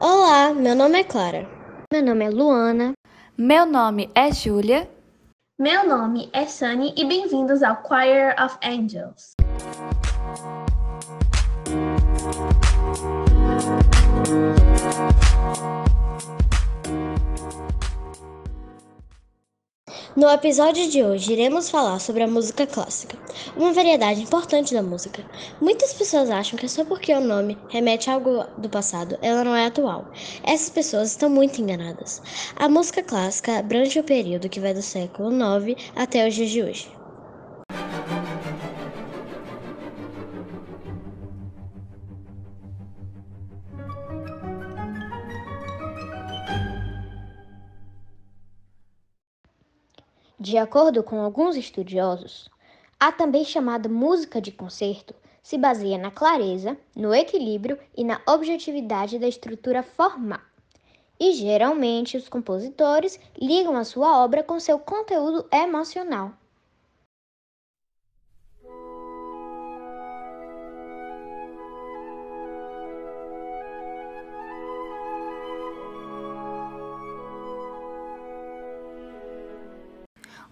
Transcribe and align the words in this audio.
Olá, 0.00 0.52
meu 0.52 0.74
nome 0.74 0.98
é 0.98 1.04
Clara. 1.04 1.48
Meu 1.92 2.02
nome 2.02 2.24
é 2.24 2.30
Luana. 2.30 2.92
Meu 3.38 3.64
nome 3.64 4.10
é 4.14 4.32
Júlia. 4.32 4.90
Meu 5.58 5.86
nome 5.88 6.28
é 6.32 6.46
Sunny 6.46 6.92
e 6.96 7.04
bem-vindos 7.04 7.62
ao 7.62 7.80
Choir 7.86 8.34
of 8.42 8.58
Angels. 8.64 9.34
No 20.16 20.30
episódio 20.30 20.88
de 20.88 21.02
hoje, 21.02 21.32
iremos 21.32 21.68
falar 21.68 21.98
sobre 21.98 22.22
a 22.22 22.28
música 22.28 22.64
clássica, 22.68 23.18
uma 23.56 23.72
variedade 23.72 24.22
importante 24.22 24.72
da 24.72 24.80
música. 24.80 25.26
Muitas 25.60 25.92
pessoas 25.92 26.30
acham 26.30 26.56
que 26.56 26.68
só 26.68 26.84
porque 26.84 27.12
o 27.12 27.20
nome 27.20 27.58
remete 27.68 28.08
a 28.08 28.14
algo 28.14 28.44
do 28.56 28.70
passado, 28.70 29.18
ela 29.20 29.42
não 29.42 29.56
é 29.56 29.66
atual. 29.66 30.12
Essas 30.44 30.70
pessoas 30.70 31.10
estão 31.10 31.28
muito 31.28 31.60
enganadas. 31.60 32.22
A 32.54 32.68
música 32.68 33.02
clássica 33.02 33.58
abrange 33.58 33.98
o 33.98 34.04
período 34.04 34.48
que 34.48 34.60
vai 34.60 34.72
do 34.72 34.82
século 34.82 35.32
IX 35.32 35.82
até 35.96 36.28
os 36.28 36.34
dias 36.34 36.50
de 36.50 36.62
hoje. 36.62 37.03
De 50.38 50.58
acordo 50.58 51.02
com 51.04 51.20
alguns 51.20 51.56
estudiosos, 51.56 52.50
a 52.98 53.12
também 53.12 53.44
chamada 53.44 53.88
música 53.88 54.40
de 54.40 54.50
concerto 54.50 55.14
se 55.40 55.56
baseia 55.56 55.96
na 55.96 56.10
clareza, 56.10 56.76
no 56.96 57.14
equilíbrio 57.14 57.78
e 57.96 58.02
na 58.02 58.20
objetividade 58.26 59.18
da 59.18 59.28
estrutura 59.28 59.82
formal. 59.82 60.40
E 61.20 61.32
geralmente 61.34 62.16
os 62.16 62.28
compositores 62.28 63.20
ligam 63.40 63.76
a 63.76 63.84
sua 63.84 64.24
obra 64.24 64.42
com 64.42 64.58
seu 64.58 64.78
conteúdo 64.78 65.46
emocional. 65.52 66.32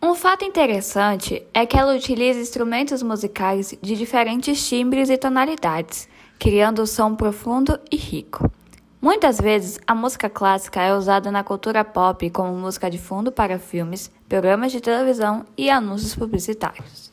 Um 0.00 0.14
fato 0.14 0.44
interessante 0.44 1.44
é 1.52 1.66
que 1.66 1.76
ela 1.76 1.92
utiliza 1.92 2.38
instrumentos 2.38 3.02
musicais 3.02 3.76
de 3.82 3.96
diferentes 3.96 4.68
timbres 4.68 5.10
e 5.10 5.18
tonalidades, 5.18 6.08
criando 6.38 6.82
um 6.82 6.86
som 6.86 7.16
profundo 7.16 7.80
e 7.90 7.96
rico. 7.96 8.48
Muitas 9.02 9.40
vezes, 9.40 9.80
a 9.84 9.96
música 9.96 10.30
clássica 10.30 10.80
é 10.80 10.94
usada 10.94 11.32
na 11.32 11.42
cultura 11.42 11.84
pop 11.84 12.30
como 12.30 12.56
música 12.56 12.88
de 12.88 12.96
fundo 12.96 13.32
para 13.32 13.58
filmes, 13.58 14.08
programas 14.28 14.70
de 14.70 14.80
televisão 14.80 15.44
e 15.56 15.68
anúncios 15.68 16.14
publicitários. 16.14 17.12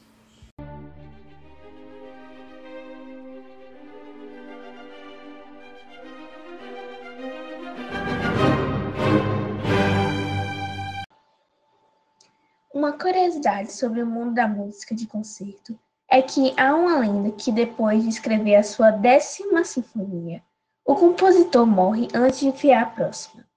Uma 12.76 12.92
curiosidade 12.92 13.72
sobre 13.72 14.04
o 14.04 14.06
mundo 14.06 14.34
da 14.34 14.50
música 14.50 14.94
de 14.94 15.08
concerto 15.08 15.80
é 16.12 16.22
que 16.22 16.54
há 16.60 16.76
uma 16.76 17.00
lenda 17.00 17.32
que 17.32 17.50
depois 17.50 18.04
de 18.04 18.10
escrever 18.10 18.58
a 18.58 18.64
sua 18.64 18.92
décima 18.92 19.64
sinfonia, 19.64 20.44
o 20.84 20.94
compositor 20.94 21.66
morre 21.66 22.10
antes 22.14 22.42
de 22.42 22.52
criar 22.52 22.82
a 22.82 22.86
próxima. 22.88 23.48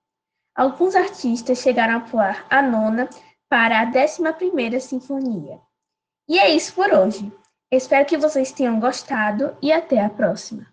Alguns 0.54 0.94
artistas 0.94 1.58
chegaram 1.58 1.96
a 1.96 2.00
pular 2.00 2.46
a 2.48 2.62
nona 2.62 3.10
para 3.48 3.80
a 3.80 3.86
décima 3.86 4.32
primeira 4.32 4.78
sinfonia. 4.78 5.60
E 6.28 6.38
é 6.38 6.50
isso 6.50 6.72
por 6.72 6.94
hoje. 6.94 7.32
Espero 7.72 8.06
que 8.06 8.16
vocês 8.16 8.52
tenham 8.52 8.78
gostado 8.78 9.56
e 9.60 9.72
até 9.72 10.00
a 10.00 10.08
próxima. 10.08 10.64